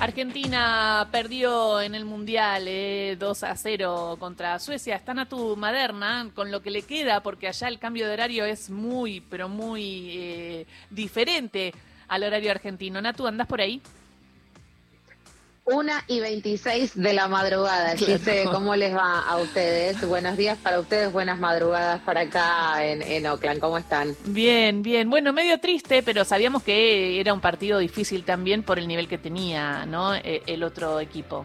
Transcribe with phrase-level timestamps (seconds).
[0.00, 2.64] Argentina perdió en el Mundial
[3.18, 4.94] 2 eh, a 0 contra Suecia.
[4.94, 8.44] Están a tu maderna con lo que le queda, porque allá el cambio de horario
[8.44, 11.74] es muy, pero muy eh, diferente
[12.06, 13.02] al horario argentino.
[13.02, 13.82] Natu, ¿andás por ahí?
[15.70, 17.92] Una y 26 de la madrugada.
[17.92, 20.00] Dice, ¿cómo les va a ustedes?
[20.08, 23.60] Buenos días para ustedes, buenas madrugadas para acá en, en Oakland.
[23.60, 24.16] ¿Cómo están?
[24.24, 25.10] Bien, bien.
[25.10, 29.18] Bueno, medio triste, pero sabíamos que era un partido difícil también por el nivel que
[29.18, 30.14] tenía ¿no?
[30.14, 31.44] E, el otro equipo.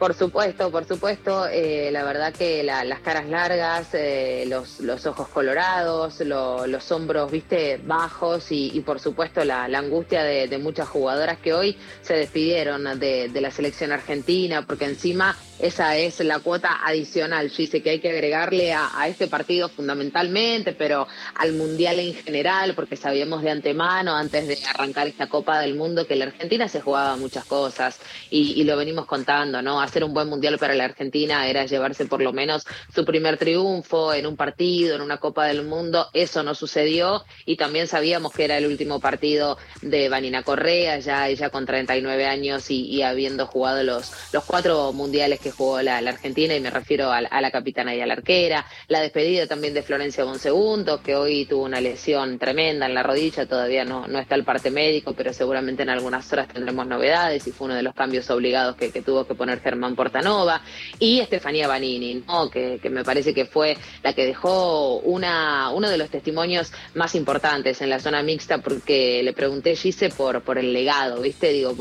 [0.00, 1.46] Por supuesto, por supuesto.
[1.46, 7.78] Eh, la verdad que las caras largas, eh, los, los, ojos colorados, los hombros, viste,
[7.84, 13.40] bajos y, por supuesto la, angustia de, muchas jugadoras que hoy se despidieron de, de
[13.42, 18.72] la selección argentina, porque encima esa es la cuota adicional, dice que hay que agregarle
[18.72, 24.58] a, este partido fundamentalmente, pero al Mundial en general, porque sabíamos de antemano, antes de
[24.66, 27.98] arrancar esta Copa del Mundo, que la Argentina se jugaba muchas cosas.
[28.30, 29.80] Y, lo venimos contando, ¿no?
[29.80, 32.64] Hacer un buen Mundial para la Argentina era llevarse por lo menos
[32.94, 37.24] su primer triunfo en un partido, en una Copa del Mundo, eso no sucedió.
[37.46, 42.26] Y también sabíamos que era el último partido de Vanina Correa, ya ella con 39
[42.26, 46.70] años y, y habiendo jugado los, los cuatro mundiales que jugó la, Argentina y me
[46.70, 51.14] refiero a, la capitana y a la arquera, la despedida también de Florencia Bonsegunto, que
[51.14, 55.14] hoy tuvo una lesión tremenda en la rodilla, todavía no, no está el parte médico,
[55.14, 58.90] pero seguramente en algunas horas tendremos novedades y fue uno de los cambios obligados que,
[59.02, 60.62] tuvo que poner Germán Portanova,
[60.98, 66.10] y Estefanía Banini, que, me parece que fue la que dejó una, uno de los
[66.10, 71.20] testimonios más importantes en la zona mixta, porque le pregunté, Gise, por, por el legado,
[71.20, 71.52] ¿viste?
[71.52, 71.74] Digo,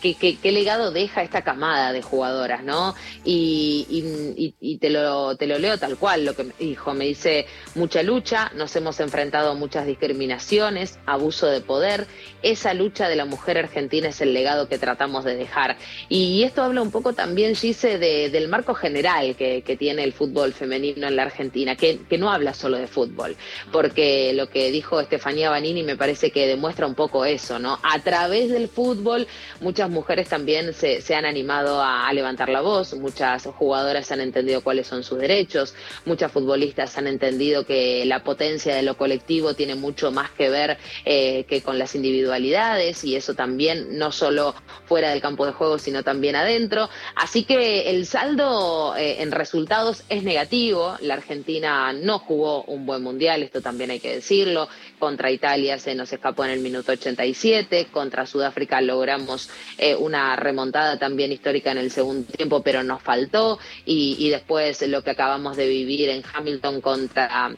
[0.00, 2.94] ¿qué, qué, qué legado deja esta camada de jugadoras, no?
[3.24, 8.02] Y, te, lo, te lo leo tal cual, lo que me dijo, me dice, mucha
[8.02, 12.06] lucha, nos hemos enfrentado a muchas discriminaciones, abuso de poder,
[12.42, 15.76] esa lucha de la mujer argentina es el legado que tratamos de dejar.
[16.08, 20.12] Y esto habla un poco también, Gise, de, del marco general que, que, tiene el
[20.12, 23.36] fútbol femenino en la Argentina, que, que no habla solo de fútbol,
[23.72, 27.78] porque lo que dijo Estefanía Banini me parece que demuestra un poco eso, ¿no?
[27.82, 29.26] A través del fútbol
[29.60, 34.62] muchas mujeres también se, se han animado a levantar la voz, muchas jugadoras han entendido
[34.62, 39.74] cuáles son sus derechos, muchas futbolistas han entendido que la potencia de lo colectivo tiene
[39.74, 44.54] mucho más que ver eh, que con las individualidades y eso también no solo
[44.86, 46.88] fuera del campo de juego, sino también adentro.
[47.14, 50.96] Así que el saldo eh, en resultados es negativo.
[51.00, 54.68] La Argentina no jugó un buen mundial, esto también hay que decirlo.
[54.98, 60.98] Contra Italia se nos escapó en el minuto 87, contra Sudáfrica logramos eh, una remontada
[60.98, 65.66] también histórica en el segundo tiempo, pero nos faltó y, después lo que acabamos de
[65.66, 67.50] vivir en Hamilton contra,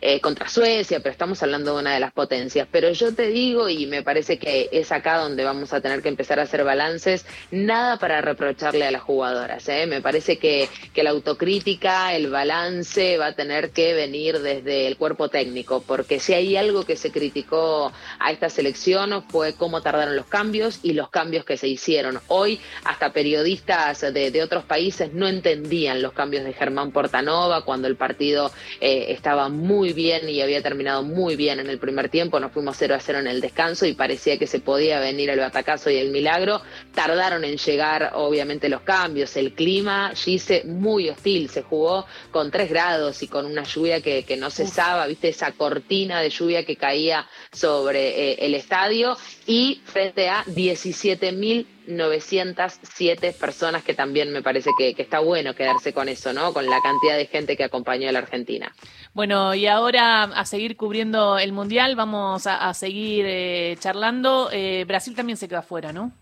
[0.00, 2.66] eh, contra Suecia, pero estamos hablando de una de las potencias.
[2.70, 6.08] Pero yo te digo, y me parece que es acá donde vamos a tener que
[6.08, 9.68] empezar a hacer balances, nada para reprocharle a las jugadoras.
[9.68, 9.86] ¿eh?
[9.86, 14.96] Me parece que, que la autocrítica, el balance va a tener que venir desde el
[14.96, 20.16] cuerpo técnico, porque si hay algo que se criticó a esta selección fue cómo tardaron
[20.16, 22.20] los cambios y los cambios que se hicieron.
[22.28, 27.88] Hoy hasta periodistas de, de otros países no entendían los cambios de Germán Portanova cuando
[27.88, 28.50] el partido
[28.80, 32.40] eh, estaba muy bien y había terminado muy bien en el primer tiempo.
[32.40, 35.38] Nos fuimos 0 a 0 en el descanso y parecía que se podía venir el
[35.38, 36.60] batacazo y el milagro.
[36.94, 39.36] Tardaron en llegar, obviamente, los cambios.
[39.36, 41.48] El clima, Gise, muy hostil.
[41.50, 45.28] Se jugó con 3 grados y con una lluvia que, que no cesaba, ¿viste?
[45.28, 51.66] Esa cortina de lluvia que caía sobre eh, el estadio y frente a 17 mil
[51.86, 56.52] 907 personas, que también me parece que, está bueno quedarse con eso, ¿no?
[56.52, 58.72] Con la cantidad de gente que acompañó a la Argentina.
[59.14, 64.50] Bueno, y ahora a seguir cubriendo el Mundial, vamos a, seguir eh, charlando.
[64.52, 66.12] Eh, Brasil también se queda afuera, ¿no?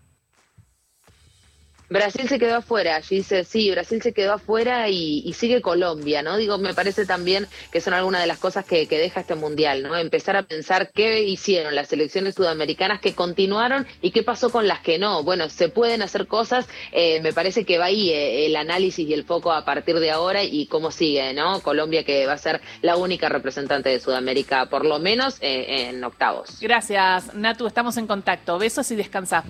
[1.94, 6.37] Brasil se quedó afuera, dice, sí, Brasil se quedó afuera y, sigue Colombia, ¿no?
[6.37, 9.97] Digo, me parece también que son algunas de las cosas que, deja este mundial, ¿no?
[9.97, 14.81] Empezar a pensar qué hicieron las selecciones sudamericanas que continuaron y qué pasó con las
[14.81, 15.22] que no.
[15.22, 19.14] Bueno, se pueden hacer cosas, eh, me parece que va ahí eh, el análisis y
[19.14, 21.61] el foco a partir de ahora y cómo sigue, ¿no?
[21.61, 26.02] Colombia que va a ser la única representante de Sudamérica, por lo menos eh, en
[26.02, 26.58] octavos.
[26.61, 28.58] Gracias, Natu, estamos en contacto.
[28.58, 29.44] Besos y descansa.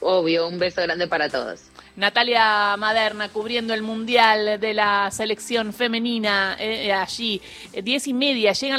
[0.00, 1.70] Obvio, un beso grande para todos.
[1.96, 7.42] Natalia Maderna cubriendo el Mundial de la selección femenina eh, allí.
[7.82, 8.78] Diez y media llegan